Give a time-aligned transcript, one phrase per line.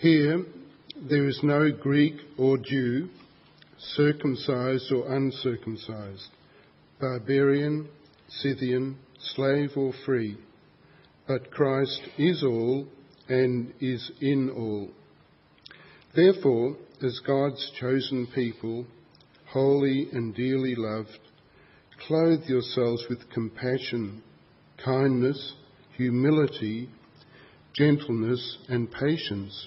[0.00, 0.44] Here
[1.10, 3.08] there is no Greek or Jew,
[3.78, 6.28] circumcised or uncircumcised,
[7.00, 7.88] barbarian,
[8.28, 8.96] Scythian,
[9.34, 10.38] slave or free,
[11.26, 12.86] but Christ is all
[13.28, 14.88] and is in all.
[16.14, 18.86] Therefore, as God's chosen people,
[19.46, 21.18] holy and dearly loved,
[22.06, 24.22] clothe yourselves with compassion,
[24.76, 25.54] kindness,
[25.96, 26.88] humility,
[27.74, 29.66] gentleness, and patience.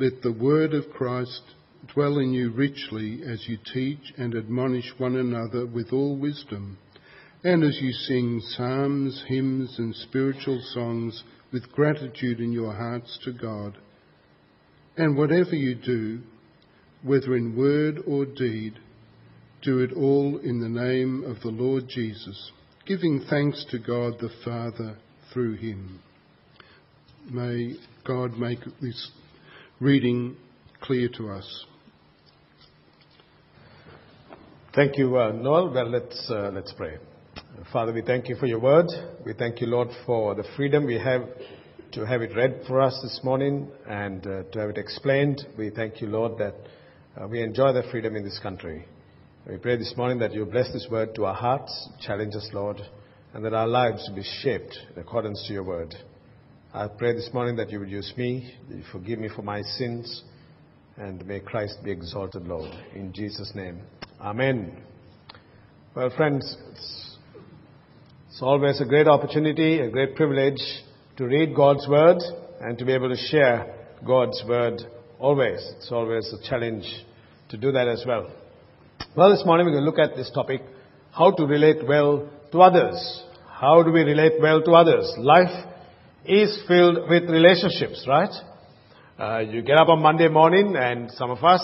[0.00, 1.42] Let the word of Christ
[1.92, 6.78] dwell in you richly as you teach and admonish one another with all wisdom,
[7.44, 13.32] and as you sing psalms, hymns, and spiritual songs with gratitude in your hearts to
[13.34, 13.76] God.
[14.96, 16.20] And whatever you do,
[17.02, 18.78] whether in word or deed,
[19.60, 22.52] do it all in the name of the Lord Jesus,
[22.86, 24.96] giving thanks to God the Father
[25.30, 26.00] through him.
[27.30, 27.74] May
[28.06, 29.10] God make this
[29.80, 30.36] reading
[30.82, 31.64] clear to us.
[34.74, 35.72] Thank you, uh, Noel.
[35.72, 36.98] Well, let's, uh, let's pray.
[37.72, 38.86] Father, we thank you for your word.
[39.24, 41.22] We thank you, Lord, for the freedom we have
[41.92, 45.46] to have it read for us this morning and uh, to have it explained.
[45.56, 46.56] We thank you, Lord, that
[47.18, 48.84] uh, we enjoy the freedom in this country.
[49.48, 52.82] We pray this morning that you bless this word to our hearts, challenge us, Lord,
[53.32, 55.94] and that our lives be shaped in accordance to your word.
[56.72, 60.22] I pray this morning that you would use me, you forgive me for my sins,
[60.96, 62.70] and may Christ be exalted, Lord.
[62.94, 63.80] In Jesus' name.
[64.20, 64.80] Amen.
[65.96, 67.16] Well, friends, it's,
[68.28, 70.60] it's always a great opportunity, a great privilege
[71.16, 72.18] to read God's Word
[72.60, 73.74] and to be able to share
[74.06, 74.80] God's Word
[75.18, 75.58] always.
[75.76, 76.84] It's always a challenge
[77.48, 78.30] to do that as well.
[79.16, 80.60] Well, this morning we're going to look at this topic,
[81.10, 83.24] how to relate well to others.
[83.48, 85.12] How do we relate well to others?
[85.18, 85.66] Life
[86.24, 88.30] is filled with relationships, right?
[89.18, 91.62] Uh, you get up on Monday morning and some of us,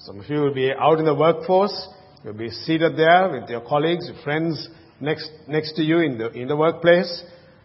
[0.00, 1.88] some of you will be out in the workforce
[2.26, 4.68] You'll be seated there with your colleagues, your friends
[5.00, 7.22] next, next to you in the, in the workplace.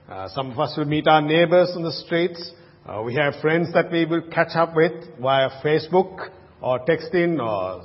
[0.07, 2.51] Uh, some of us will meet our neighbors on the streets.
[2.85, 6.29] Uh, we have friends that we will catch up with via Facebook
[6.61, 7.81] or texting or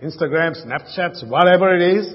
[0.00, 2.14] Instagram, Snapchats, whatever it is.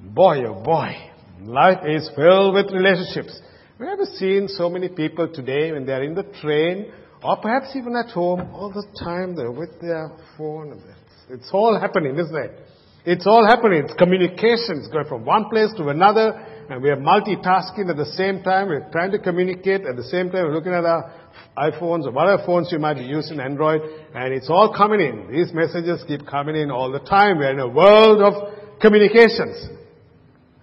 [0.00, 0.94] Boy, oh boy,
[1.42, 3.38] life is filled with relationships.
[3.80, 6.92] Have seen so many people today when they're in the train
[7.22, 10.82] or perhaps even at home all the time they're with their phone.
[11.30, 12.60] It's all happening, isn't it?
[13.06, 13.84] It's all happening.
[13.84, 14.78] It's communication.
[14.78, 16.32] It's going from one place to another,
[16.68, 18.68] and we are multitasking at the same time.
[18.68, 20.44] We're trying to communicate at the same time.
[20.44, 21.12] We're looking at our
[21.56, 23.80] iPhones or whatever phones you might be using, Android,
[24.14, 25.32] and it's all coming in.
[25.32, 27.38] These messages keep coming in all the time.
[27.38, 29.68] We're in a world of communications.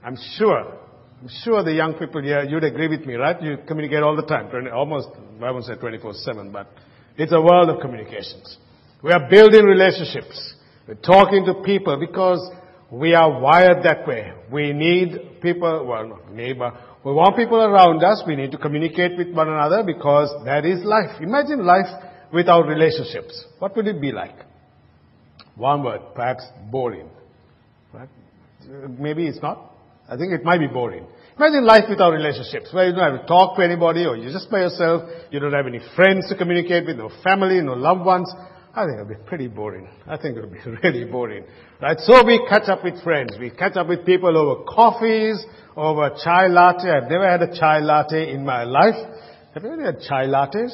[0.03, 0.76] I'm sure,
[1.21, 3.41] I'm sure the young people here, you'd agree with me, right?
[3.41, 5.09] You communicate all the time, almost,
[5.41, 6.67] I won't say 24-7, but
[7.17, 8.57] it's a world of communications.
[9.01, 10.53] We are building relationships.
[10.87, 12.51] We're talking to people because
[12.91, 14.31] we are wired that way.
[14.51, 16.73] We need people, well, not but
[17.03, 18.23] we want people around us.
[18.27, 21.21] We need to communicate with one another because that is life.
[21.21, 21.87] Imagine life
[22.33, 23.45] without relationships.
[23.59, 24.35] What would it be like?
[25.55, 27.09] One word, perhaps boring.
[27.93, 28.09] Right?
[28.99, 29.71] Maybe it's not.
[30.09, 31.05] I think it might be boring.
[31.37, 34.49] Imagine life without relationships, where you don't have to talk to anybody or you're just
[34.49, 35.03] by yourself.
[35.29, 38.33] You don't have any friends to communicate with, no family, no loved ones.
[38.73, 39.89] I think it'll be pretty boring.
[40.07, 41.43] I think it'll be really boring.
[41.81, 41.97] Right?
[41.99, 43.35] So we catch up with friends.
[43.39, 45.43] We catch up with people over coffees,
[45.75, 46.89] over chai latte.
[46.89, 48.95] I've never had a chai latte in my life.
[49.53, 50.73] Have you ever had chai lattes?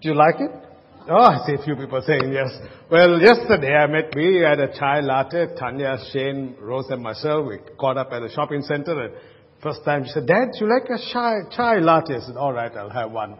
[0.00, 0.67] Do you like it?
[1.10, 2.50] Oh, I see a few people saying yes.
[2.90, 5.54] Well, yesterday I met, we had a chai latte.
[5.58, 9.14] Tanya, Shane, Rose and myself, we caught up at the shopping center and
[9.62, 12.16] first time she said, Dad, you like a chai, chai latte?
[12.16, 13.38] I said, alright, I'll have one.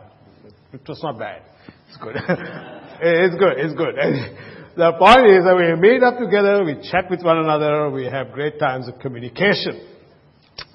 [0.72, 1.42] It was not bad.
[1.88, 2.16] It's good.
[3.00, 3.52] Eh, it's good.
[3.58, 3.94] It's good.
[4.74, 8.32] the point is that we meet up together, we chat with one another, we have
[8.32, 9.86] great times of communication.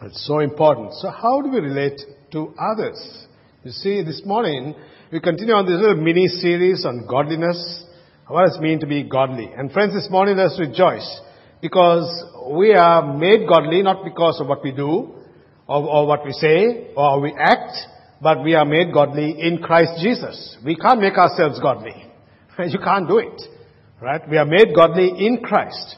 [0.04, 0.94] It's so important.
[1.01, 2.00] So how do we relate
[2.31, 3.28] to others?
[3.66, 4.74] You see, this morning
[5.11, 7.83] we continue on this little mini series on godliness.
[8.27, 9.51] What does it mean to be godly?
[9.55, 11.21] And friends, this morning let's rejoice
[11.61, 12.07] because
[12.51, 15.13] we are made godly not because of what we do
[15.67, 17.73] or, or what we say or how we act,
[18.21, 20.57] but we are made godly in Christ Jesus.
[20.65, 22.09] We can't make ourselves godly.
[22.59, 23.41] You can't do it.
[23.99, 24.21] Right?
[24.29, 25.95] We are made godly in Christ.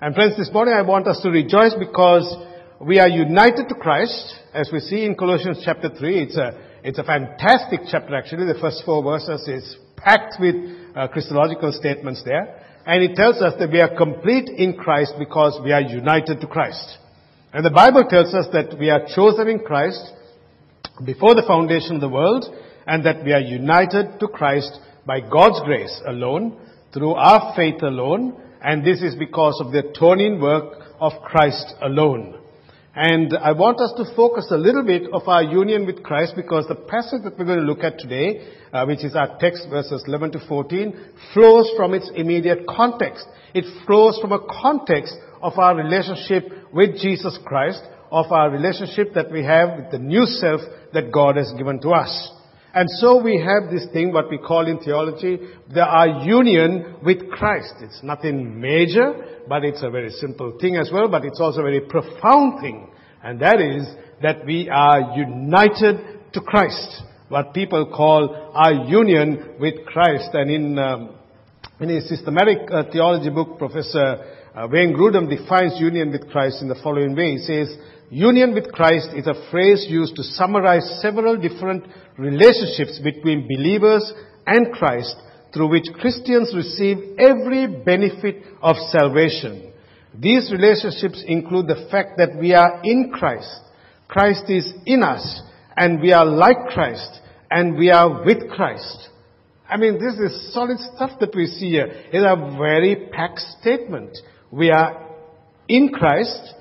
[0.00, 2.34] And friends, this morning I want us to rejoice because
[2.80, 6.22] we are united to Christ, as we see in Colossians chapter 3.
[6.24, 6.52] It's a,
[6.84, 8.44] it's a fantastic chapter actually.
[8.44, 10.54] The first four verses is packed with
[10.94, 12.60] uh, Christological statements there.
[12.84, 16.46] And it tells us that we are complete in Christ because we are united to
[16.46, 16.98] Christ.
[17.54, 20.12] And the Bible tells us that we are chosen in Christ
[21.06, 22.44] before the foundation of the world
[22.86, 26.58] and that we are united to Christ by God's grace alone,
[26.92, 32.38] through our faith alone, and this is because of the atoning work of Christ alone.
[32.96, 36.68] And I want us to focus a little bit of our union with Christ because
[36.68, 40.04] the passage that we're going to look at today, uh, which is our text verses
[40.06, 40.96] 11 to 14,
[41.32, 43.26] flows from its immediate context.
[43.52, 47.82] It flows from a context of our relationship with Jesus Christ,
[48.12, 50.60] of our relationship that we have with the new self
[50.92, 52.30] that God has given to us.
[52.74, 55.38] And so we have this thing, what we call in theology,
[55.72, 57.74] the, our union with Christ.
[57.80, 59.14] It's nothing major,
[59.48, 62.90] but it's a very simple thing as well, but it's also a very profound thing.
[63.22, 63.86] And that is
[64.22, 67.02] that we are united to Christ.
[67.28, 70.30] What people call our union with Christ.
[70.32, 71.14] And in, um,
[71.78, 76.68] in his systematic uh, theology book, Professor uh, Wayne Grudem defines union with Christ in
[76.68, 77.32] the following way.
[77.32, 77.76] He says,
[78.10, 81.84] Union with Christ is a phrase used to summarize several different
[82.18, 84.12] relationships between believers
[84.46, 85.16] and Christ
[85.52, 89.72] through which Christians receive every benefit of salvation.
[90.18, 93.60] These relationships include the fact that we are in Christ.
[94.08, 95.42] Christ is in us
[95.76, 99.08] and we are like Christ and we are with Christ.
[99.68, 101.86] I mean, this is solid stuff that we see here.
[102.12, 104.16] It's a very packed statement.
[104.50, 105.08] We are
[105.68, 106.54] in Christ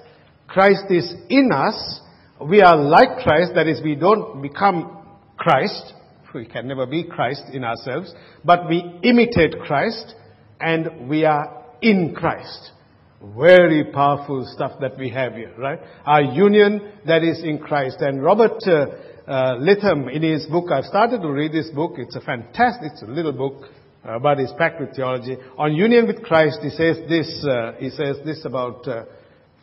[0.54, 2.00] Christ is in us.
[2.40, 5.04] We are like Christ, that is, we don't become
[5.36, 5.94] Christ.
[6.34, 8.14] We can never be Christ in ourselves,
[8.46, 10.14] but we imitate Christ
[10.60, 12.72] and we are in Christ.
[13.36, 15.80] Very powerful stuff that we have here, right?
[16.06, 17.98] Our union that is in Christ.
[18.02, 18.86] And Robert uh,
[19.28, 21.94] uh, Letham, in his book, I've started to read this book.
[21.98, 23.70] It's a fantastic, it's a little book,
[24.04, 25.38] uh, but it's packed with theology.
[25.58, 29.06] On union with Christ, he says this, uh, he says this about uh,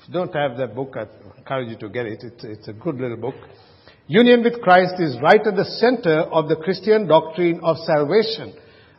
[0.03, 1.07] if you don't have that book, I
[1.37, 2.21] encourage you to get it.
[2.23, 3.35] It's, it's a good little book.
[4.07, 8.55] Union with Christ is right at the center of the Christian doctrine of salvation.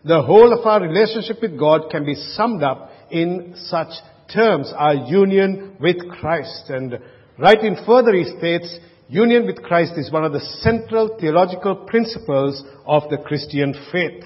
[0.05, 3.89] The whole of our relationship with God can be summed up in such
[4.33, 6.69] terms, our union with Christ.
[6.69, 6.99] And
[7.37, 8.77] right in further, he states,
[9.09, 14.23] union with Christ is one of the central theological principles of the Christian faith.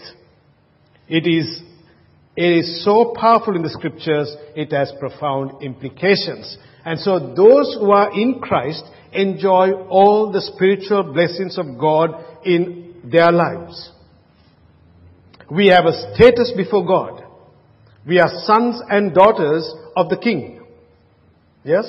[1.08, 1.62] It is
[2.36, 6.58] it is so powerful in the scriptures, it has profound implications.
[6.84, 8.84] And so those who are in Christ
[9.14, 12.12] enjoy all the spiritual blessings of God
[12.44, 13.92] in their lives.
[15.50, 17.24] We have a status before God.
[18.06, 20.62] We are sons and daughters of the King.
[21.64, 21.86] Yes?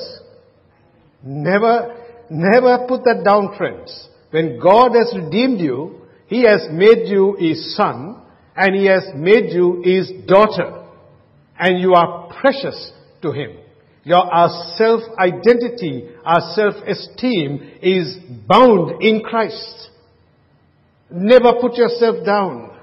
[1.22, 4.08] Never, never put that down, friends.
[4.30, 8.22] When God has redeemed you, He has made you His son,
[8.56, 10.84] and He has made you His daughter.
[11.58, 12.92] And you are precious
[13.22, 13.58] to Him.
[14.04, 18.16] Your, our self-identity, our self-esteem is
[18.46, 19.90] bound in Christ.
[21.10, 22.78] Never put yourself down.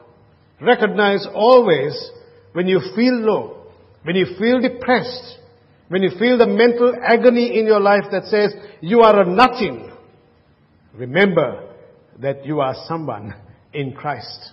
[0.62, 2.12] Recognize always
[2.54, 3.68] when you feel low,
[4.04, 5.40] when you feel depressed,
[5.88, 9.92] when you feel the mental agony in your life that says you are a nothing,
[10.94, 11.70] remember
[12.20, 13.34] that you are someone
[13.74, 14.52] in Christ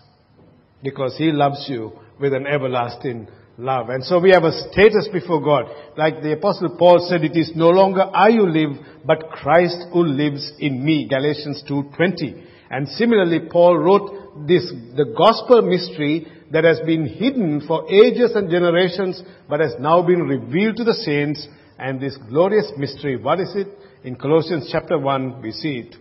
[0.82, 3.88] because He loves you with an everlasting love.
[3.90, 5.66] And so we have a status before God.
[5.96, 10.04] Like the apostle Paul said, it is no longer I who live, but Christ who
[10.04, 11.08] lives in me.
[11.08, 12.44] Galatians 2.20.
[12.70, 18.50] And similarly, Paul wrote this, the gospel mystery that has been hidden for ages and
[18.50, 21.46] generations, but has now been revealed to the saints.
[21.78, 23.68] And this glorious mystery, what is it?
[24.04, 25.96] In Colossians chapter 1, we see it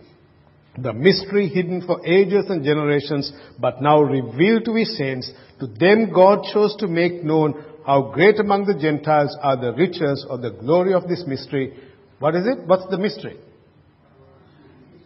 [0.78, 5.30] the mystery hidden for ages and generations, but now revealed to his saints.
[5.58, 10.24] To them God chose to make known how great among the Gentiles are the riches
[10.28, 11.76] or the glory of this mystery.
[12.18, 12.66] What is it?
[12.66, 13.36] What's the mystery?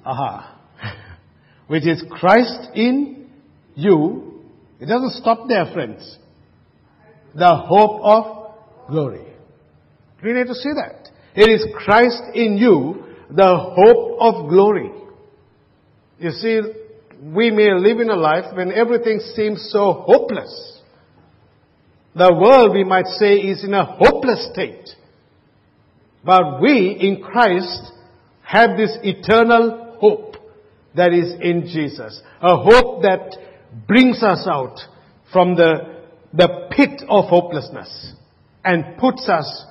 [0.04, 0.60] Aha.
[1.66, 3.30] Which is Christ in
[3.74, 4.42] you.
[4.80, 6.18] It doesn't stop there, friends.
[7.34, 9.24] The hope of glory.
[10.20, 11.08] Do we need to see that.
[11.34, 14.90] It is Christ in you, the hope of glory.
[16.24, 16.58] You see,
[17.22, 20.80] we may live in a life when everything seems so hopeless.
[22.16, 24.88] The world, we might say, is in a hopeless state.
[26.24, 27.92] But we, in Christ,
[28.40, 30.36] have this eternal hope
[30.96, 32.22] that is in Jesus.
[32.40, 33.36] A hope that
[33.86, 34.78] brings us out
[35.30, 36.00] from the
[36.32, 38.14] the pit of hopelessness
[38.64, 39.66] and puts us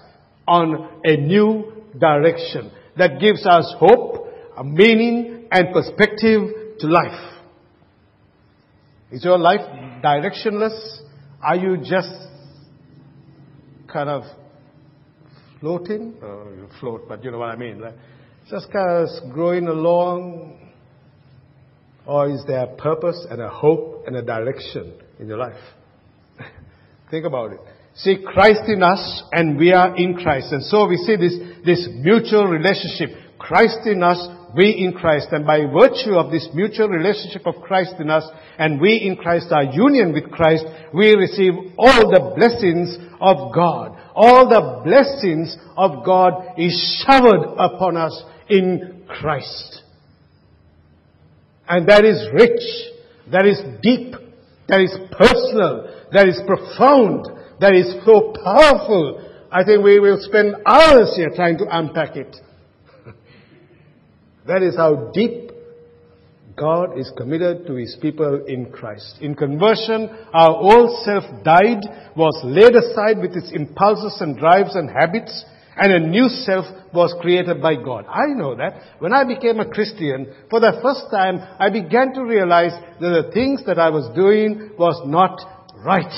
[0.47, 7.33] on a new direction that gives us hope, a meaning and perspective to life.
[9.11, 9.61] Is your life
[10.03, 11.01] directionless?
[11.41, 12.11] Are you just
[13.87, 14.23] kind of
[15.59, 16.15] floating?
[16.23, 17.79] Oh, you float, but you know what I mean.
[17.79, 17.93] Right?
[18.49, 20.59] Just kind of growing along.
[22.07, 25.61] Or is there a purpose and a hope and a direction in your life?
[27.11, 27.59] Think about it.
[27.95, 30.51] See Christ in us and we are in Christ.
[30.51, 33.09] And so we see this, this mutual relationship.
[33.37, 35.27] Christ in us, we in Christ.
[35.31, 38.23] And by virtue of this mutual relationship of Christ in us
[38.57, 43.97] and we in Christ, our union with Christ, we receive all the blessings of God.
[44.15, 49.81] All the blessings of God is showered upon us in Christ.
[51.67, 52.61] And that is rich,
[53.31, 54.13] that is deep,
[54.67, 57.25] that is personal, that is profound,
[57.59, 59.29] that is so powerful.
[59.51, 62.35] I think we will spend hours here trying to unpack it.
[64.47, 65.51] That is how deep
[66.55, 69.17] God is committed to His people in Christ.
[69.21, 71.81] In conversion, our old self died,
[72.15, 75.45] was laid aside with its impulses and drives and habits,
[75.75, 78.05] and a new self was created by God.
[78.07, 78.79] I know that.
[78.99, 83.31] When I became a Christian, for the first time, I began to realize that the
[83.33, 85.39] things that I was doing was not
[85.83, 86.13] right.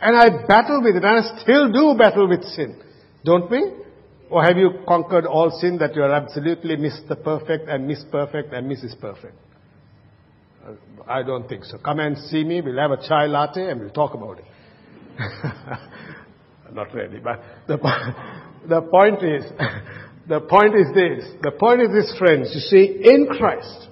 [0.00, 2.80] And I battled with it, and I still do battle with sin.
[3.24, 3.72] Don't we?
[4.30, 7.22] Or have you conquered all sin that you are absolutely Mr.
[7.22, 8.98] Perfect and Miss Perfect and Mrs.
[9.00, 9.36] Perfect?
[11.06, 11.78] I don't think so.
[11.78, 14.44] Come and see me, we'll have a chai latte and we'll talk about it.
[16.72, 17.78] Not really, but the,
[18.68, 19.44] the point is,
[20.28, 21.32] the point is this.
[21.42, 22.50] The point is this, friends.
[22.54, 23.88] You see, in Christ,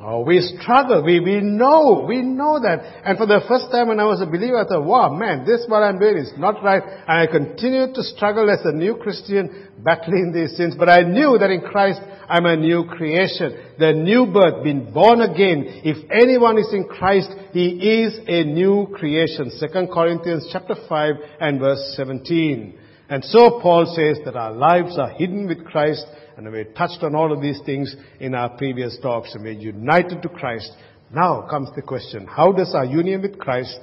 [0.00, 1.02] oh, we struggle.
[1.04, 2.04] We, we know.
[2.08, 3.02] We know that.
[3.04, 5.64] And for the first time when I was a believer, I thought, wow, man, this
[5.66, 6.82] what I'm doing is not right.
[6.82, 10.74] And I continued to struggle as a new Christian, battling these sins.
[10.78, 13.74] But I knew that in Christ, I'm a new creation.
[13.78, 15.82] The new birth, being born again.
[15.84, 19.50] If anyone is in Christ, he is a new creation.
[19.50, 22.78] 2 Corinthians chapter 5 and verse 17.
[23.10, 26.04] And so Paul says that our lives are hidden with Christ,
[26.38, 30.22] and we touched on all of these things in our previous talks, and we're united
[30.22, 30.70] to Christ.
[31.12, 33.76] Now comes the question, how does our union with Christ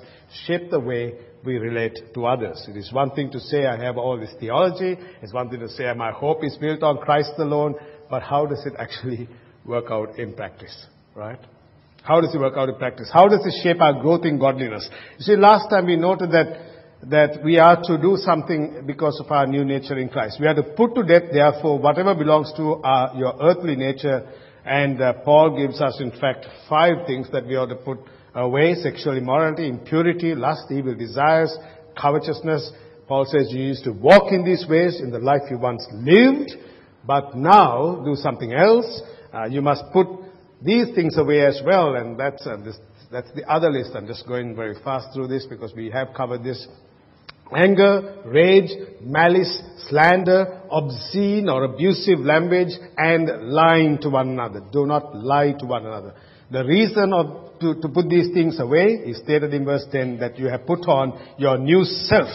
[0.45, 2.65] shape the way we relate to others?
[2.69, 5.67] It is one thing to say I have all this theology, it's one thing to
[5.67, 7.75] say my hope is built on Christ alone,
[8.09, 9.27] but how does it actually
[9.65, 11.39] work out in practice, right?
[12.03, 13.09] How does it work out in practice?
[13.11, 14.87] How does it shape our growth in godliness?
[15.17, 16.74] You see, last time we noted that
[17.09, 20.37] that we are to do something because of our new nature in Christ.
[20.39, 24.27] We are to put to death, therefore, whatever belongs to our, your earthly nature.
[24.65, 27.99] And uh, Paul gives us, in fact, five things that we ought to put
[28.33, 31.55] away sexual immorality, impurity, lust, evil desires,
[31.99, 32.71] covetousness.
[33.07, 36.51] Paul says you used to walk in these ways in the life you once lived,
[37.05, 39.01] but now do something else.
[39.31, 40.07] Uh, you must put
[40.63, 42.77] these things away as well, and that's, uh, this,
[43.11, 43.91] that's the other list.
[43.93, 46.67] I'm just going very fast through this because we have covered this
[47.55, 48.71] anger, rage,
[49.01, 54.61] malice, slander, obscene or abusive language, and lying to one another.
[54.71, 56.13] Do not lie to one another.
[56.51, 60.37] The reason of, to, to put these things away is stated in verse 10 that
[60.37, 62.29] you have put on your new self.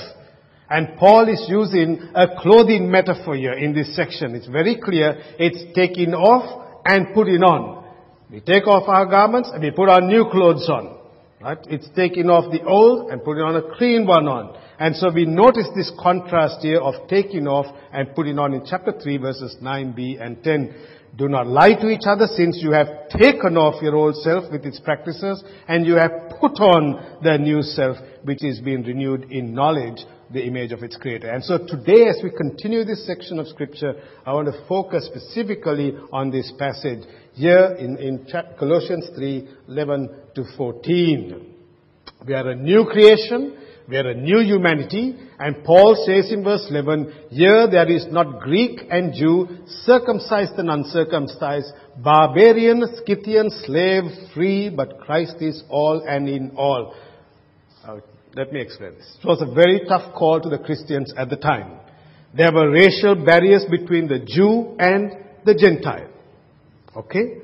[0.68, 4.36] And Paul is using a clothing metaphor here in this section.
[4.36, 5.20] It's very clear.
[5.38, 7.84] It's taking off and putting on.
[8.30, 10.99] We take off our garments and we put our new clothes on.
[11.40, 11.56] Right?
[11.70, 14.54] It's taking off the old and putting on a clean one on.
[14.78, 18.92] And so we notice this contrast here of taking off and putting on in chapter
[18.92, 20.74] 3 verses 9b and 10.
[21.16, 24.66] Do not lie to each other since you have taken off your old self with
[24.66, 29.54] its practices and you have put on the new self which is being renewed in
[29.54, 31.28] knowledge the image of its creator.
[31.28, 33.94] And so today as we continue this section of scripture,
[34.24, 37.00] I want to focus specifically on this passage
[37.40, 38.26] here in, in
[38.58, 41.46] Colossians 3, 11 to 14.
[42.26, 43.56] We are a new creation.
[43.88, 45.16] We are a new humanity.
[45.38, 49.48] And Paul says in verse 11, here there is not Greek and Jew,
[49.84, 54.04] circumcised and uncircumcised, barbarian, Scythian, slave,
[54.34, 56.94] free, but Christ is all and in all.
[57.82, 58.00] Uh,
[58.34, 59.16] let me explain this.
[59.18, 61.80] It was a very tough call to the Christians at the time.
[62.36, 65.12] There were racial barriers between the Jew and
[65.46, 66.19] the Gentile.
[66.96, 67.38] Okay?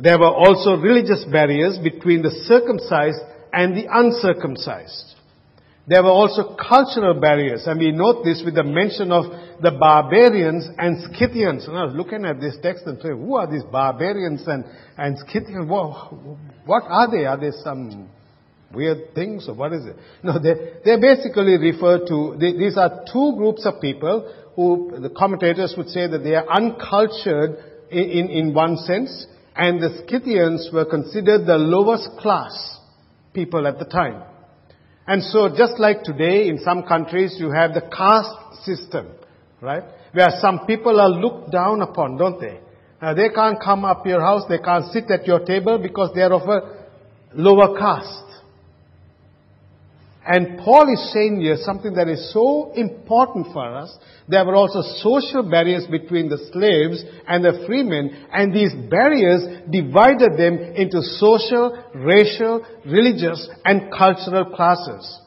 [0.00, 3.20] There were also religious barriers between the circumcised
[3.52, 5.14] and the uncircumcised.
[5.88, 9.26] There were also cultural barriers, and we note this with the mention of
[9.62, 11.66] the barbarians and Scythians.
[11.68, 14.64] And I was looking at this text and saying, who are these barbarians and,
[14.98, 15.70] and Scythians?
[15.70, 17.24] What, are they?
[17.24, 18.08] Are they some
[18.74, 19.96] weird things or what is it?
[20.24, 25.10] No, they, they basically refer to, they, these are two groups of people who the
[25.10, 27.58] commentators would say that they are uncultured
[27.90, 32.78] in, in, one sense, and the Scythians were considered the lowest class
[33.32, 34.22] people at the time.
[35.06, 39.06] And so just like today in some countries you have the caste system,
[39.60, 39.84] right?
[40.12, 42.60] Where some people are looked down upon, don't they?
[43.00, 46.22] Uh, they can't come up your house, they can't sit at your table because they
[46.22, 46.86] are of a
[47.34, 48.25] lower caste.
[50.28, 53.96] And Paul is saying here something that is so important for us.
[54.28, 60.36] There were also social barriers between the slaves and the freemen, and these barriers divided
[60.36, 65.20] them into social, racial, religious, and cultural classes.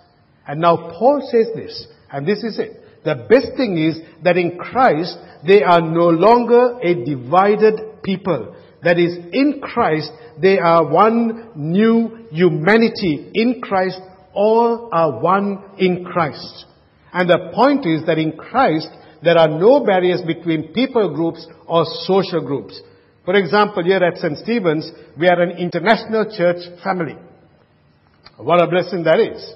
[0.45, 2.83] And now Paul says this, and this is it.
[3.05, 8.53] The best thing is that in Christ, they are no longer a divided people.
[8.83, 13.29] That is, in Christ, they are one new humanity.
[13.33, 13.99] In Christ,
[14.39, 16.65] all are one in Christ.
[17.11, 18.87] And the point is that in Christ,
[19.21, 22.79] there are no barriers between people groups or social groups.
[23.25, 24.37] For example, here at St.
[24.37, 27.17] Stephen's, we are an international church family.
[28.37, 29.53] What a blessing that is.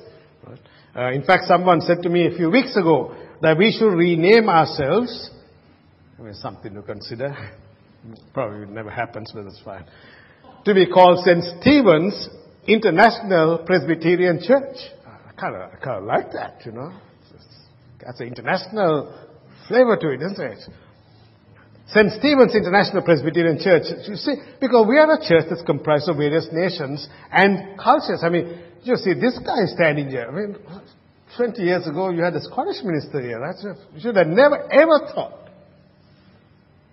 [0.94, 4.50] Uh, in fact, someone said to me a few weeks ago that we should rename
[4.50, 5.32] ourselves.
[6.20, 7.34] I mean, something to consider.
[8.34, 9.86] Probably never happens, but that's fine.
[10.66, 11.62] To be called St.
[11.62, 12.28] Stephen's
[12.68, 14.78] International Presbyterian Church.
[15.06, 16.92] Ah, I kind of, I kind of like that, you know.
[18.06, 19.14] That's an international
[19.68, 20.60] flavor to it, isn't it?
[21.88, 22.12] St.
[22.20, 26.48] Stephen's International Presbyterian Church, you see, because we are a church that's comprised of various
[26.52, 28.22] nations and cultures.
[28.24, 30.28] I mean, you see, this guy standing here.
[30.28, 30.56] I mean,
[31.38, 33.40] 20 years ago, you had a Scottish minister here.
[33.94, 35.50] You should have never, ever thought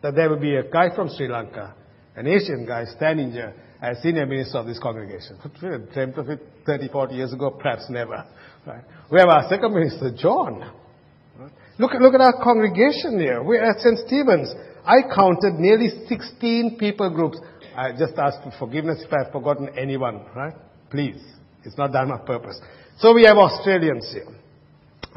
[0.03, 1.75] that there would be a guy from Sri Lanka,
[2.17, 5.39] an Asian guy standing here as senior minister of this congregation.
[5.93, 7.51] Dreamt of it 30, 40 years ago?
[7.51, 8.25] Perhaps never.
[8.67, 8.85] Right?
[9.11, 10.73] We have our second minister, John.
[11.79, 13.43] Look, look at our congregation here.
[13.43, 13.99] We're at St.
[14.07, 14.53] Stephen's.
[14.85, 17.39] I counted nearly 16 people groups.
[17.75, 20.55] I just ask for forgiveness if I've forgotten anyone, right?
[20.91, 21.23] Please.
[21.65, 22.59] It's not done on purpose.
[22.99, 24.27] So we have Australians here,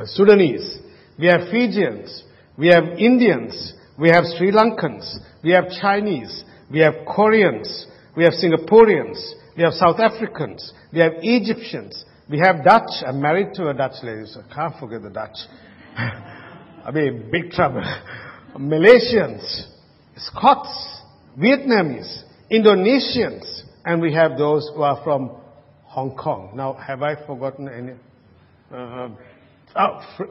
[0.05, 0.79] Sudanese,
[1.19, 2.23] we have Fijians,
[2.57, 8.33] we have Indians, we have Sri Lankans, we have Chinese, we have Koreans, we have
[8.33, 9.17] Singaporeans.
[9.57, 10.73] We have South Africans.
[10.91, 12.05] We have Egyptians.
[12.29, 12.89] We have Dutch.
[13.05, 15.37] I'm married to a Dutch lady, so I can't forget the Dutch.
[15.97, 17.83] I mean, big trouble.
[18.57, 19.67] Malaysians,
[20.17, 21.01] Scots,
[21.37, 25.31] Vietnamese, Indonesians, and we have those who are from
[25.85, 26.51] Hong Kong.
[26.55, 27.93] Now, have I forgotten any?
[28.71, 29.09] Uh,
[29.75, 30.23] oh, fr-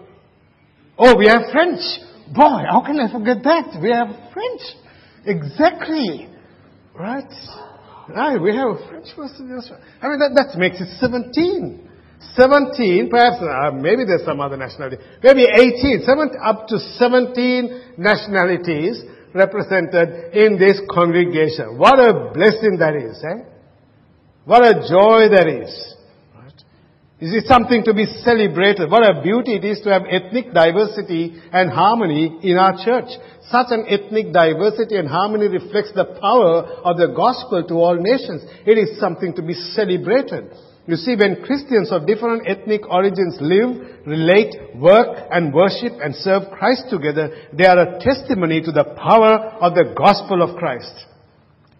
[0.98, 1.80] oh, we have French.
[2.34, 3.78] Boy, how can I forget that?
[3.80, 4.60] We have French.
[5.26, 6.28] Exactly.
[6.94, 7.32] Right?
[8.08, 9.50] Right, we have a French person.
[10.00, 11.88] I mean, that, that makes it 17.
[12.36, 14.96] 17, perhaps, uh, maybe there's some other nationality.
[15.22, 19.02] Maybe 18, seven, up to 17 nationalities
[19.34, 21.78] represented in this congregation.
[21.78, 23.48] What a blessing that is, eh?
[24.44, 25.94] What a joy that is.
[27.22, 28.90] Is it something to be celebrated?
[28.90, 33.14] What a beauty it is to have ethnic diversity and harmony in our church.
[33.46, 38.42] Such an ethnic diversity and harmony reflects the power of the gospel to all nations.
[38.66, 40.50] It is something to be celebrated.
[40.88, 46.50] You see, when Christians of different ethnic origins live, relate, work, and worship and serve
[46.50, 51.06] Christ together, they are a testimony to the power of the gospel of Christ.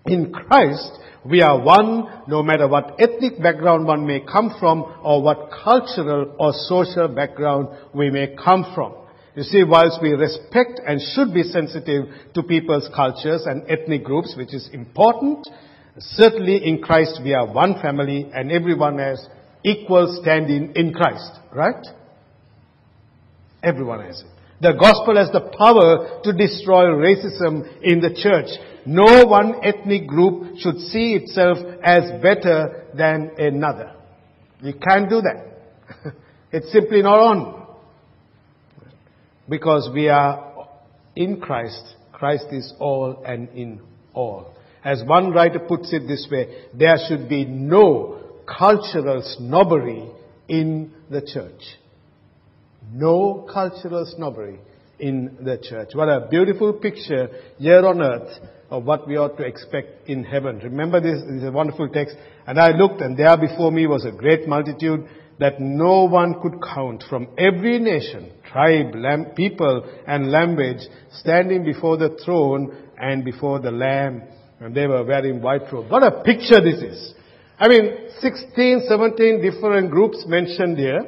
[0.07, 5.23] In Christ, we are one no matter what ethnic background one may come from or
[5.23, 8.95] what cultural or social background we may come from.
[9.35, 12.05] You see, whilst we respect and should be sensitive
[12.35, 15.49] to people's cultures and ethnic groups, which is important,
[15.99, 19.25] certainly in Christ we are one family and everyone has
[19.65, 21.87] equal standing in Christ, right?
[23.63, 24.27] Everyone has it.
[24.61, 28.47] The gospel has the power to destroy racism in the church.
[28.85, 33.93] No one ethnic group should see itself as better than another.
[34.61, 36.15] You can't do that.
[36.53, 37.67] it's simply not on.
[39.49, 40.69] Because we are
[41.15, 41.83] in Christ.
[42.13, 43.81] Christ is all and in
[44.15, 44.55] all.
[44.85, 50.09] As one writer puts it this way, there should be no cultural snobbery
[50.49, 51.61] in the church.
[52.93, 54.59] No cultural snobbery
[54.99, 55.91] in the church.
[55.95, 58.39] What a beautiful picture here on earth
[58.73, 60.59] of what we ought to expect in heaven.
[60.65, 62.17] Remember this, this is a wonderful text.
[62.47, 65.07] And I looked and there before me was a great multitude
[65.39, 70.81] that no one could count from every nation, tribe, lam- people and language
[71.21, 74.23] standing before the throne and before the Lamb.
[74.59, 75.91] And they were wearing white robes.
[75.91, 77.15] What a picture this is.
[77.59, 81.03] I mean, 16, 17 different groups mentioned here.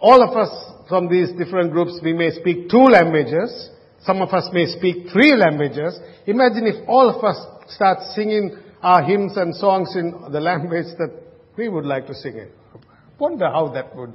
[0.00, 3.70] All of us from these different groups, we may speak two languages.
[4.04, 5.98] Some of us may speak three languages.
[6.26, 7.36] Imagine if all of us
[7.74, 11.10] start singing our hymns and songs in the language that
[11.56, 12.48] we would like to sing in.
[13.18, 14.14] Wonder how that would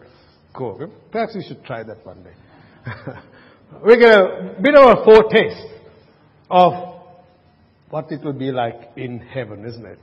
[0.53, 0.91] go.
[1.11, 2.33] Perhaps we should try that one day.
[3.85, 5.67] we get a bit of a foretaste
[6.49, 7.01] of
[7.89, 9.99] what it will be like in heaven, isn't it?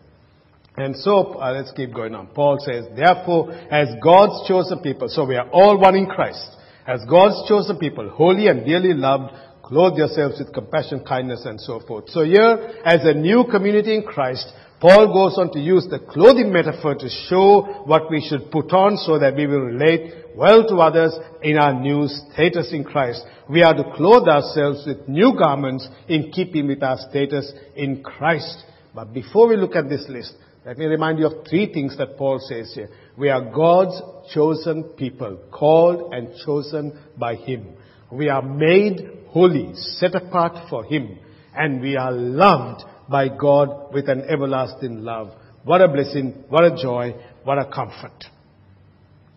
[0.76, 2.26] And so, uh, let's keep going on.
[2.28, 7.00] Paul says, therefore, as God's chosen people, so we are all one in Christ, as
[7.08, 9.32] God's chosen people, holy and dearly loved,
[9.66, 12.08] clothe yourselves with compassion, kindness, and so forth.
[12.10, 14.46] So here, as a new community in Christ,
[14.80, 18.96] Paul goes on to use the clothing metaphor to show what we should put on
[18.98, 23.24] so that we will relate well to others in our new status in Christ.
[23.48, 28.64] We are to clothe ourselves with new garments in keeping with our status in Christ.
[28.94, 32.18] But before we look at this list, let me remind you of three things that
[32.18, 32.90] Paul says here.
[33.16, 34.00] We are God's
[34.34, 37.74] chosen people, called and chosen by Him.
[38.12, 41.18] We are made holy, set apart for Him,
[41.54, 45.30] and we are loved by God with an everlasting love.
[45.62, 48.24] What a blessing, what a joy, what a comfort.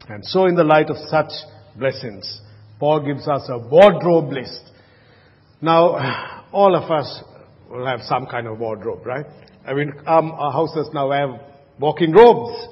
[0.08, 1.32] And so in the light of such
[1.78, 2.40] blessings,
[2.80, 4.72] Paul gives us a wardrobe list.
[5.62, 7.22] Now, all of us
[7.70, 9.26] will have some kind of wardrobe, right?
[9.68, 11.42] I mean, um, our houses now have
[11.78, 12.68] walking robes.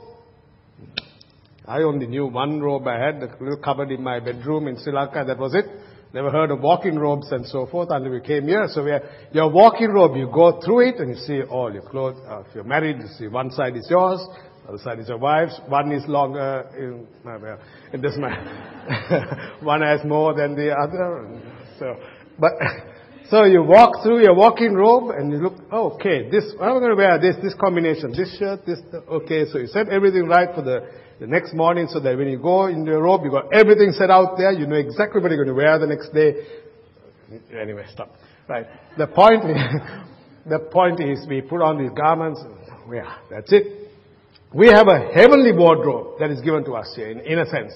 [1.65, 4.93] I only knew one robe I had, a little cupboard in my bedroom in Sri
[4.93, 5.65] Lanka, that was it.
[6.13, 8.67] Never heard of walking robes and so forth until we came here.
[8.71, 9.01] So we are,
[9.33, 12.17] your walking robe, you go through it and you see all your clothes.
[12.27, 14.25] Uh, if you're married, you see one side is yours,
[14.67, 15.59] other side is your wife's.
[15.67, 16.65] One is longer.
[16.77, 17.59] In, well,
[17.93, 19.53] it doesn't matter.
[19.61, 21.41] one has more than the other.
[21.79, 21.95] So,
[22.37, 22.51] but
[23.29, 25.53] so you walk through your walking robe and you look.
[25.71, 28.11] Okay, this I'm going to wear this this combination.
[28.11, 28.79] This shirt, this.
[28.93, 30.85] Okay, so you set everything right for the
[31.19, 34.09] the next morning so that when you go in your robe, you got everything set
[34.09, 34.51] out there.
[34.51, 36.35] You know exactly what you're going to wear the next day.
[37.59, 38.13] Anyway, stop.
[38.47, 38.65] Right.
[38.97, 39.43] The point
[40.49, 42.41] the point is we put on these garments.
[42.91, 43.91] Yeah, that's it.
[44.53, 47.73] We have a heavenly wardrobe that is given to us here, in, in a sense.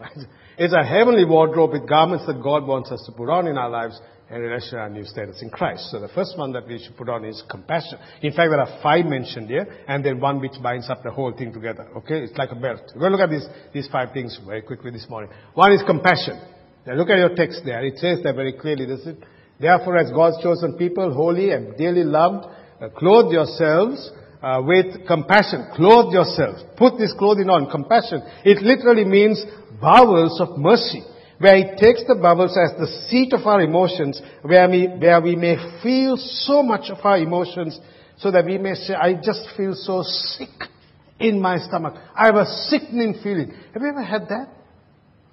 [0.00, 0.16] Right?
[0.56, 3.68] It's a heavenly wardrobe with garments that God wants us to put on in our
[3.68, 5.90] lives in relation to our new status in Christ.
[5.90, 7.98] So the first one that we should put on is compassion.
[8.22, 11.32] In fact, there are five mentioned here, and then one which binds up the whole
[11.32, 11.88] thing together.
[11.96, 12.22] Okay?
[12.22, 12.80] It's like a belt.
[12.94, 15.30] We're going to look at these, these five things very quickly this morning.
[15.54, 16.40] One is compassion.
[16.86, 17.84] Now look at your text there.
[17.84, 19.18] It says that very clearly, does it?
[19.58, 22.46] Therefore, as God's chosen people, holy and dearly loved,
[22.80, 24.10] uh, clothe yourselves
[24.44, 25.66] uh, with compassion.
[25.74, 26.62] Clothe yourselves.
[26.76, 27.70] Put this clothing on.
[27.70, 28.22] Compassion.
[28.44, 29.42] It literally means
[29.80, 31.02] bowels of mercy
[31.38, 35.34] where it takes the bowels as the seat of our emotions, where we, where we
[35.34, 37.78] may feel so much of our emotions,
[38.18, 40.70] so that we may say, I just feel so sick
[41.18, 41.94] in my stomach.
[42.14, 43.52] I have a sickening feeling.
[43.72, 44.48] Have you ever had that?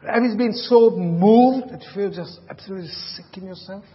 [0.06, 3.86] Have you been so moved that you feel just absolutely sick in yourself?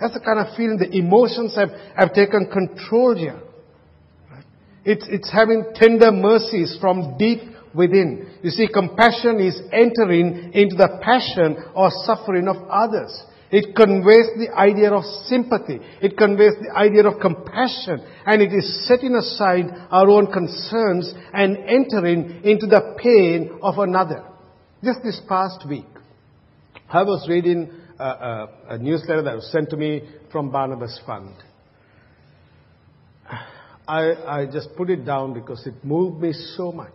[0.00, 3.40] That's the kind of feeling the emotions have, have taken control here.
[4.84, 7.40] It's, it's having tender mercies from deep
[7.74, 8.28] within.
[8.42, 13.22] You see, compassion is entering into the passion or suffering of others.
[13.50, 15.78] It conveys the idea of sympathy.
[16.00, 18.02] It conveys the idea of compassion.
[18.24, 24.24] And it is setting aside our own concerns and entering into the pain of another.
[24.82, 25.84] Just this past week,
[26.88, 31.34] I was reading a, a, a newsletter that was sent to me from Barnabas Fund.
[33.86, 36.94] I, I just put it down because it moved me so much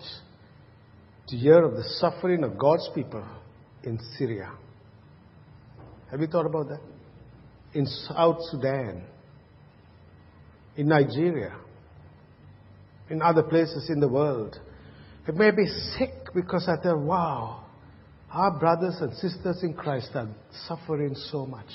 [1.28, 3.26] to hear of the suffering of God's people
[3.84, 4.52] in Syria.
[6.10, 6.80] Have you thought about that?
[7.74, 9.04] In South Sudan,
[10.78, 11.56] in Nigeria,
[13.10, 14.58] in other places in the world.
[15.28, 15.66] It may be
[15.98, 17.66] sick because I thought, wow,
[18.32, 20.30] our brothers and sisters in Christ are
[20.68, 21.68] suffering so much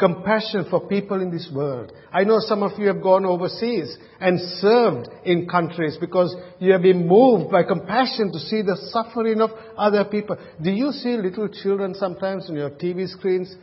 [0.00, 1.92] compassion for people in this world.
[2.10, 6.82] I know some of you have gone overseas and served in countries because you have
[6.82, 10.36] been moved by compassion to see the suffering of other people.
[10.60, 13.54] Do you see little children sometimes on your TV screens?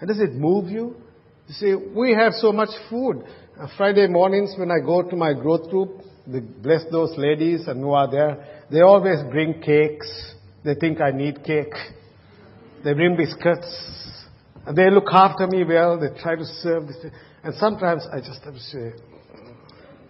[0.00, 0.96] And does it move you?
[1.46, 3.24] You see, we have so much food.
[3.58, 7.80] Uh, Friday mornings when I go to my growth group, they bless those ladies and
[7.80, 10.34] who are there, they always bring cakes.
[10.64, 11.74] They think I need cake.
[12.82, 14.03] They bring biscuits
[14.72, 15.98] they look after me well.
[15.98, 16.86] They try to serve.
[16.86, 16.96] This,
[17.42, 18.92] and sometimes I just have to say,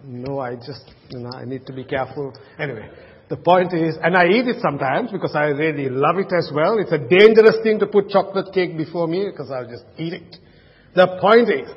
[0.05, 2.33] no, I just, you know, I need to be careful.
[2.59, 2.89] Anyway,
[3.29, 6.77] the point is, and I eat it sometimes because I really love it as well.
[6.79, 10.37] It's a dangerous thing to put chocolate cake before me because I'll just eat it.
[10.93, 11.69] The point is,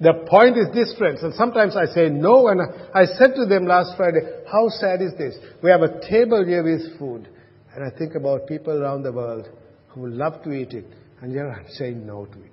[0.00, 2.60] The point is this, friends, and sometimes I say no, and
[2.94, 5.36] I said to them last Friday, how sad is this?
[5.62, 7.28] We have a table here with food,
[7.74, 9.48] and I think about people around the world
[9.88, 10.86] who love to eat it,
[11.20, 12.52] and yet I'm saying no to it.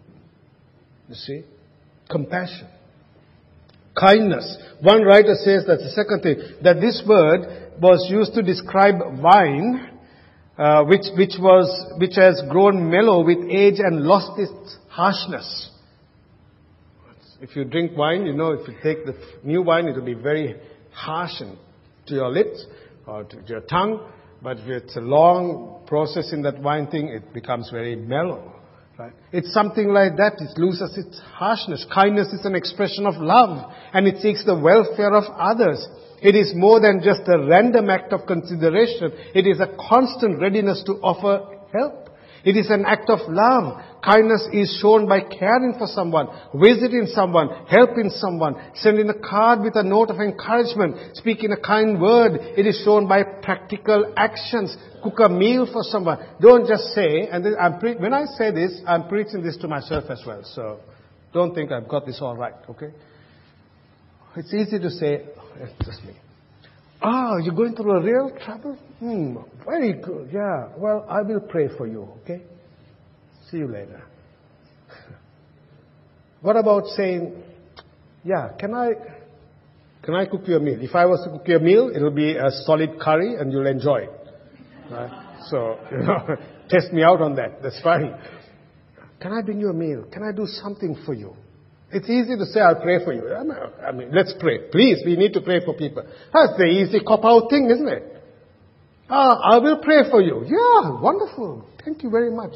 [1.09, 1.43] You see?
[2.09, 2.67] Compassion.
[3.99, 4.57] Kindness.
[4.81, 9.89] One writer says that the second thing, that this word was used to describe wine,
[10.57, 15.69] uh, which, which was, which has grown mellow with age and lost its harshness.
[17.41, 20.13] If you drink wine, you know, if you take the new wine, it will be
[20.13, 20.55] very
[20.91, 21.57] harsh and
[22.07, 22.65] to your lips
[23.07, 24.07] or to your tongue.
[24.41, 28.55] But if it's a long process in that wine thing, it becomes very mellow.
[28.97, 29.13] Right?
[29.31, 30.33] It's something like that.
[30.39, 31.85] It loses its harshness.
[31.93, 35.85] Kindness is an expression of love and it seeks the welfare of others.
[36.21, 39.11] It is more than just a random act of consideration.
[39.33, 42.00] It is a constant readiness to offer help.
[42.43, 43.81] It is an act of love.
[44.03, 49.75] Kindness is shown by caring for someone, visiting someone, helping someone, sending a card with
[49.75, 52.39] a note of encouragement, speaking a kind word.
[52.57, 54.75] It is shown by practical actions.
[55.03, 56.17] Cook a meal for someone.
[56.39, 60.05] Don't just say, and I'm pre- when I say this, I'm preaching this to myself
[60.09, 60.41] as well.
[60.43, 60.79] So
[61.33, 62.91] don't think I've got this all right, okay?
[64.35, 65.25] It's easy to say,
[65.57, 66.13] it's just me.
[67.01, 68.77] Ah, you're going through a real trouble?
[69.01, 69.35] Hmm,
[69.65, 70.29] very good.
[70.31, 70.67] Yeah.
[70.77, 72.43] Well, I will pray for you, okay?
[73.49, 74.03] See you later.
[76.41, 77.33] what about saying,
[78.23, 78.91] yeah, can I,
[80.03, 80.77] can I cook you a meal?
[80.79, 83.65] If I was to cook you a meal, it'll be a solid curry and you'll
[83.65, 84.11] enjoy it.
[84.91, 85.37] Right?
[85.49, 86.35] So, you know,
[86.69, 87.63] test me out on that.
[87.63, 88.13] That's fine.
[89.19, 90.05] Can I bring you a meal?
[90.13, 91.35] Can I do something for you?
[91.89, 93.33] It's easy to say, I'll pray for you.
[93.33, 94.69] I mean, let's pray.
[94.71, 96.03] Please, we need to pray for people.
[96.03, 98.10] That's the easy cop-out thing, isn't it?
[99.13, 100.45] Ah, I will pray for you.
[100.47, 101.67] Yeah, wonderful.
[101.83, 102.53] Thank you very much.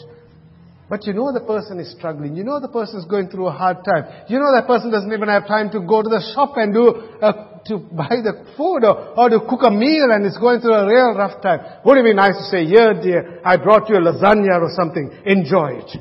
[0.87, 2.37] But you know the person is struggling.
[2.37, 4.05] You know the person is going through a hard time.
[4.29, 6.89] You know that person doesn't even have time to go to the shop and do,
[7.21, 10.75] uh, to buy the food or, or to cook a meal and is going through
[10.75, 11.59] a real rough time.
[11.83, 15.11] Wouldn't it be nice to say, here dear, I brought you a lasagna or something.
[15.25, 15.97] Enjoy it.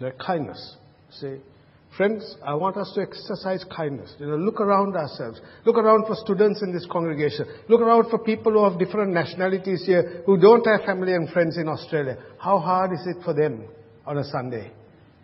[0.00, 0.76] The kindness.
[1.10, 1.36] See,
[1.96, 4.14] friends, I want us to exercise kindness.
[4.18, 5.40] You know, look around ourselves.
[5.64, 7.46] Look around for students in this congregation.
[7.68, 11.56] Look around for people who have different nationalities here who don't have family and friends
[11.56, 12.18] in Australia.
[12.38, 13.66] How hard is it for them
[14.06, 14.72] on a Sunday?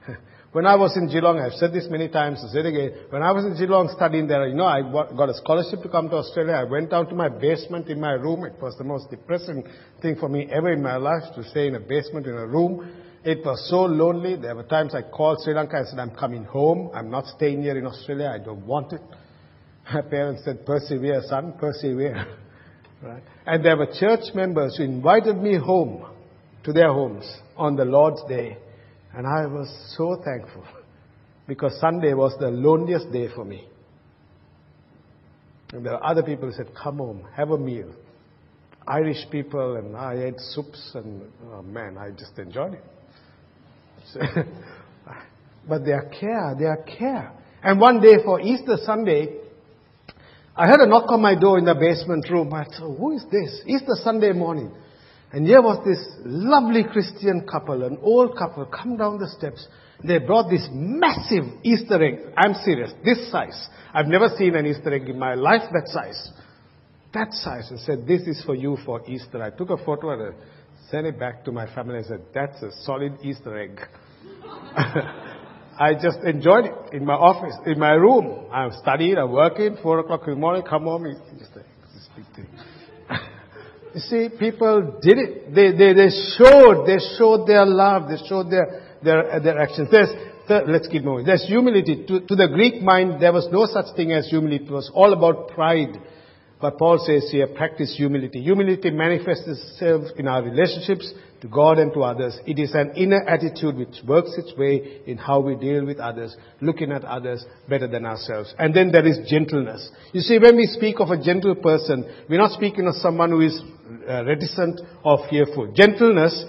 [0.52, 2.92] When I was in Geelong, I've said this many times, I'll say it again.
[3.08, 6.11] When I was in Geelong studying there, you know, I got a scholarship to come
[6.11, 6.52] to Australia.
[6.52, 8.44] I went down to my basement in my room.
[8.44, 9.64] It was the most depressing
[10.02, 12.85] thing for me ever in my life to stay in a basement in a room
[13.24, 14.37] it was so lonely.
[14.37, 16.90] There were times I called Sri Lanka and said, I'm coming home.
[16.92, 18.32] I'm not staying here in Australia.
[18.35, 19.00] I don't want it.
[19.92, 22.26] My parents said, persevere, son, persevere.
[23.02, 23.22] right?
[23.46, 26.06] And there were church members who invited me home
[26.64, 27.24] to their homes
[27.56, 28.56] on the Lord's Day.
[29.14, 30.64] And I was so thankful
[31.46, 33.68] because Sunday was the loneliest day for me.
[35.72, 37.92] And there were other people who said, come home, have a meal.
[38.87, 42.85] Irish people and I ate soups and oh man, I just enjoyed it.
[45.68, 47.32] but their care, their care.
[47.62, 49.38] And one day for Easter Sunday,
[50.56, 52.52] I heard a knock on my door in the basement room.
[52.52, 53.62] I thought, who is this?
[53.66, 54.72] Easter Sunday morning.
[55.32, 59.66] And here was this lovely Christian couple, an old couple, come down the steps.
[60.06, 62.34] They brought this massive Easter egg.
[62.36, 63.68] I'm serious, this size.
[63.94, 66.30] I've never seen an Easter egg in my life that size.
[67.14, 67.70] That size.
[67.70, 69.42] And said, this is for you for Easter.
[69.42, 70.34] I took a photo and
[70.92, 73.81] sent it back to my family and said, that's a solid Easter egg.
[74.76, 78.46] I just enjoyed it in my office, in my room.
[78.52, 81.64] I'm studying, I'm working, four o'clock in the morning, come home, it's just a,
[82.14, 82.46] big thing.
[83.94, 85.55] you see, people did it.
[85.55, 89.88] They, they, they showed, they showed their love, they showed their, their, their actions.
[89.90, 90.11] There's,
[90.68, 91.24] let's keep moving.
[91.24, 92.05] There's humility.
[92.07, 94.66] To, to the Greek mind, there was no such thing as humility.
[94.66, 95.98] It was all about pride.
[96.62, 98.40] But Paul says here, practice humility.
[98.40, 102.38] Humility manifests itself in our relationships to God and to others.
[102.46, 106.37] It is an inner attitude which works its way in how we deal with others,
[106.61, 108.55] looking at others better than ourselves.
[108.61, 109.90] And then there is gentleness.
[110.12, 113.40] You see, when we speak of a gentle person, we're not speaking of someone who
[113.40, 113.61] is
[114.09, 115.72] uh, reticent or fearful.
[115.75, 116.44] Gentleness,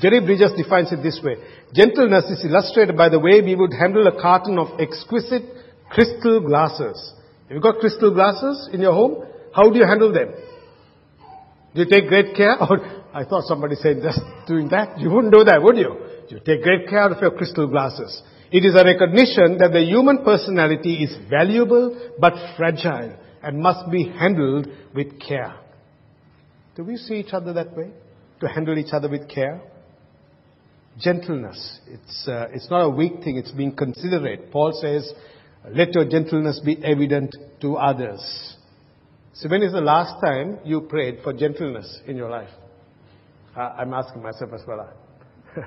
[0.00, 1.36] Jerry Bridges defines it this way.
[1.72, 5.44] Gentleness is illustrated by the way we would handle a carton of exquisite
[5.88, 7.12] crystal glasses.
[7.50, 9.24] Have you got crystal glasses in your home?
[9.52, 10.28] How do you handle them?
[11.74, 12.54] Do you take great care?
[13.12, 15.00] I thought somebody said just doing that.
[15.00, 15.96] You wouldn't do that, would you?
[16.28, 18.22] You take great care of your crystal glasses.
[18.52, 24.04] It is a recognition that the human personality is valuable but fragile and must be
[24.04, 25.56] handled with care.
[26.76, 27.90] Do we see each other that way?
[28.42, 29.60] To handle each other with care?
[31.00, 31.80] Gentleness.
[31.88, 34.52] It's, uh, it's not a weak thing, it's being considerate.
[34.52, 35.12] Paul says,
[35.68, 38.56] let your gentleness be evident to others.
[39.34, 42.50] So when is the last time you prayed for gentleness in your life?
[43.56, 44.92] I'm asking myself as well.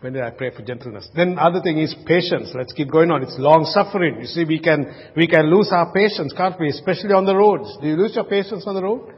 [0.00, 1.08] when did I pray for gentleness?
[1.14, 2.52] Then other thing is patience.
[2.54, 3.22] Let's keep going on.
[3.22, 4.20] It's long suffering.
[4.20, 6.68] You see, we can, we can lose our patience, can't we?
[6.68, 7.76] Especially on the roads.
[7.80, 9.14] Do you lose your patience on the road?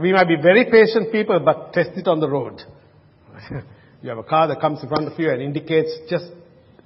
[0.00, 2.62] We might be very patient people, but test it on the road.
[4.02, 6.26] you have a car that comes in front of you and indicates just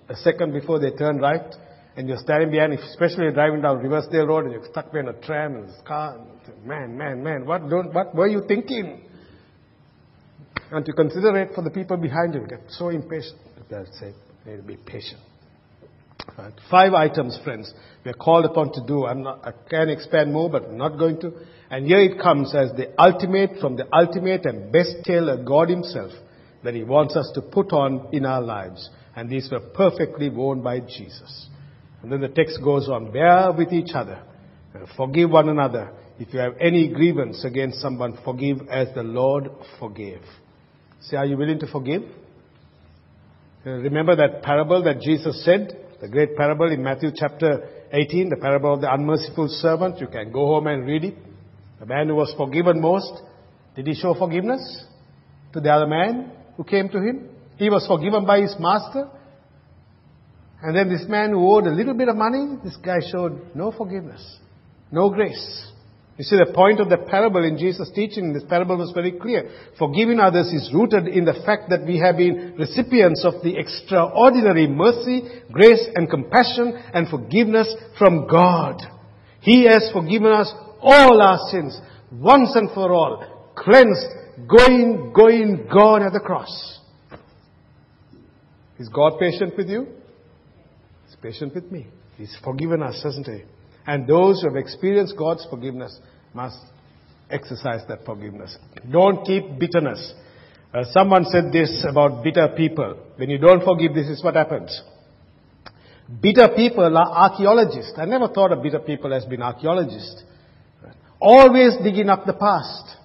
[0.09, 1.55] a second before they turn right,
[1.99, 5.15] and you're standing behind, especially you're driving down Riversdale Road and you're stuck behind a
[5.15, 6.17] tram and this car.
[6.65, 9.03] Man, man, man, what, don't, what were you thinking?
[10.71, 13.41] And to consider it for the people behind you, get so impatient.
[13.69, 14.15] That's say,
[14.47, 15.21] to be patient.
[16.39, 16.53] Right.
[16.71, 19.05] Five items, friends, we are called upon to do.
[19.17, 21.33] Not, I can expand more, but I'm not going to.
[21.69, 26.13] And here it comes as the ultimate, from the ultimate and best tailor God Himself
[26.63, 28.89] that He wants us to put on in our lives.
[29.17, 31.49] And these were perfectly worn by Jesus.
[32.03, 34.23] And then the text goes on, bear with each other,
[34.97, 35.93] forgive one another.
[36.19, 40.23] If you have any grievance against someone, forgive as the Lord forgave.
[41.01, 42.03] See, are you willing to forgive?
[43.65, 48.37] Uh, remember that parable that Jesus said, the great parable in Matthew chapter 18, the
[48.37, 50.01] parable of the unmerciful servant.
[50.01, 51.17] You can go home and read it.
[51.81, 53.13] The man who was forgiven most,
[53.75, 54.85] did he show forgiveness
[55.53, 57.29] to the other man who came to him?
[57.57, 59.09] He was forgiven by his master.
[60.63, 63.71] And then this man who owed a little bit of money, this guy showed no
[63.71, 64.39] forgiveness,
[64.91, 65.67] no grace.
[66.17, 69.49] You see, the point of the parable in Jesus' teaching, this parable was very clear.
[69.79, 74.67] Forgiving others is rooted in the fact that we have been recipients of the extraordinary
[74.67, 78.83] mercy, grace, and compassion and forgiveness from God.
[79.43, 86.03] He has forgiven us all our sins, once and for all, cleansed, going, going, gone
[86.03, 86.81] at the cross.
[88.81, 89.87] Is God patient with you?
[91.23, 91.87] Patient with me.
[92.17, 93.43] He's forgiven us, hasn't he?
[93.87, 95.99] And those who have experienced God's forgiveness
[96.35, 96.59] must
[97.31, 98.57] exercise that forgiveness.
[98.91, 100.13] Don't keep bitterness.
[100.73, 102.97] Uh, someone said this about bitter people.
[103.17, 104.83] When you don't forgive, this is what happens.
[106.23, 107.95] Bitter people are archaeologists.
[107.97, 110.23] I never thought of bitter people as being archaeologists.
[111.21, 112.97] Always digging up the past.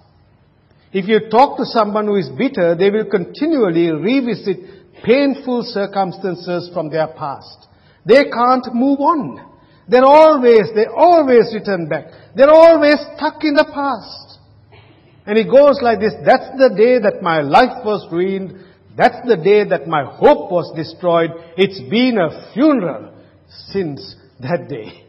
[0.92, 6.88] If you talk to someone who is bitter, they will continually revisit painful circumstances from
[6.90, 7.66] their past.
[8.06, 9.54] They can't move on.
[9.88, 12.06] They're always, they always return back.
[12.34, 14.38] They're always stuck in the past.
[15.26, 18.60] And it goes like this, that's the day that my life was ruined.
[18.96, 21.30] That's the day that my hope was destroyed.
[21.56, 23.14] It's been a funeral
[23.70, 25.04] since that day.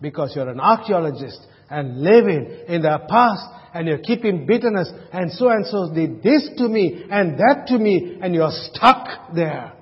[0.00, 5.48] Because you're an archaeologist and living in the past and you're keeping bitterness and so
[5.48, 9.72] and so did this to me and that to me and you're stuck there.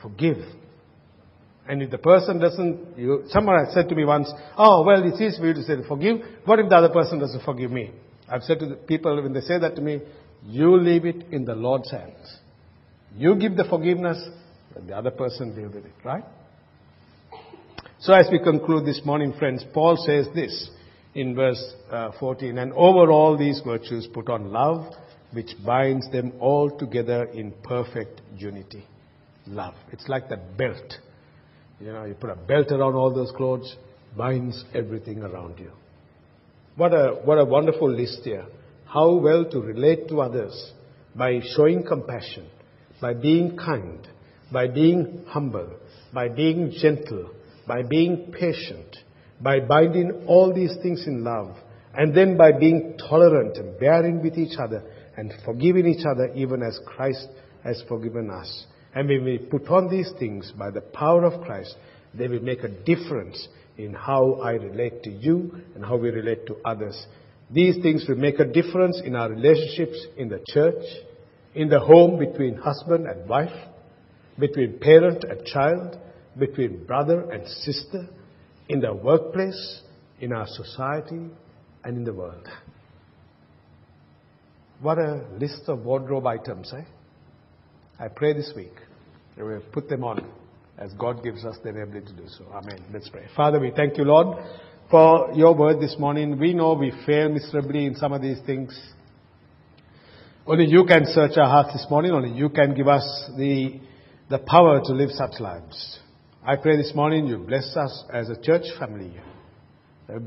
[0.00, 0.38] Forgive
[1.70, 4.28] and if the person doesn't, you, someone has said to me once,
[4.58, 6.16] oh, well, it's easy for you to say forgive.
[6.44, 7.92] What if the other person doesn't forgive me?
[8.28, 10.00] I've said to the people when they say that to me,
[10.44, 12.38] you leave it in the Lord's hands.
[13.16, 14.18] You give the forgiveness,
[14.74, 16.24] and the other person deal with it, right?
[18.00, 20.70] So as we conclude this morning, friends, Paul says this
[21.14, 24.92] in verse uh, 14, and over all these virtues put on love,
[25.32, 28.84] which binds them all together in perfect unity.
[29.46, 29.74] Love.
[29.92, 30.96] It's like that belt
[31.80, 33.74] you know, you put a belt around all those clothes,
[34.16, 35.70] binds everything around you.
[36.76, 38.44] What a, what a wonderful list here.
[38.86, 40.72] How well to relate to others
[41.14, 42.48] by showing compassion,
[43.00, 44.06] by being kind,
[44.52, 45.76] by being humble,
[46.12, 47.30] by being gentle,
[47.66, 48.96] by being patient,
[49.40, 51.56] by binding all these things in love,
[51.94, 54.82] and then by being tolerant and bearing with each other
[55.16, 57.26] and forgiving each other even as Christ
[57.64, 58.66] has forgiven us.
[58.94, 61.76] And when we put on these things by the power of Christ,
[62.12, 63.48] they will make a difference
[63.78, 67.06] in how I relate to you and how we relate to others.
[67.50, 70.84] These things will make a difference in our relationships in the church,
[71.54, 73.56] in the home between husband and wife,
[74.38, 75.98] between parent and child,
[76.38, 78.08] between brother and sister,
[78.68, 79.82] in the workplace,
[80.20, 81.28] in our society,
[81.84, 82.46] and in the world.
[84.80, 86.84] What a list of wardrobe items, eh?
[87.98, 88.72] I pray this week
[89.40, 90.24] that we put them on
[90.78, 92.44] as God gives us the ability to do so.
[92.52, 92.84] Amen.
[92.92, 93.26] Let's pray.
[93.34, 94.36] Father, we thank you, Lord,
[94.90, 96.38] for your word this morning.
[96.38, 98.78] We know we fail miserably in some of these things.
[100.46, 102.12] Only you can search our hearts this morning.
[102.12, 103.80] Only you can give us the,
[104.28, 106.00] the power to live such lives.
[106.44, 109.12] I pray this morning you bless us as a church family.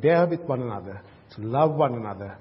[0.01, 1.01] Bear with one another,
[1.35, 2.37] to love one another,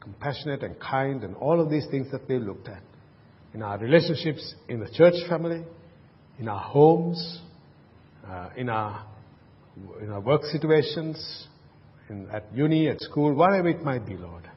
[0.00, 2.82] compassionate and kind, and all of these things that we looked at.
[3.54, 5.64] in our relationships in the church family,
[6.40, 7.40] in our homes,
[8.26, 9.06] uh, in, our,
[10.00, 11.46] in our work situations,
[12.08, 14.48] in, at uni, at school, whatever it might be, Lord.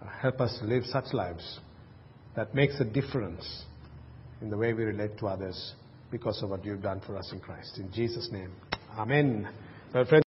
[0.00, 1.58] Uh, help us to live such lives
[2.36, 3.64] that makes a difference
[4.40, 5.74] in the way we relate to others
[6.10, 7.78] because of what you've done for us in Christ.
[7.78, 8.52] In Jesus' name,
[8.96, 9.48] Amen.
[9.92, 10.22] Well, friends,